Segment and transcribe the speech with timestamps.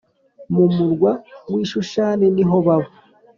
[0.53, 1.11] mu murwa
[1.51, 2.89] w i Shushani niho baba